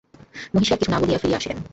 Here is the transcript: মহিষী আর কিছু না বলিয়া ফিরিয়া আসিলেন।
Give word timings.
মহিষী 0.53 0.71
আর 0.73 0.79
কিছু 0.79 0.91
না 0.91 0.97
বলিয়া 1.01 1.21
ফিরিয়া 1.21 1.39
আসিলেন। 1.39 1.57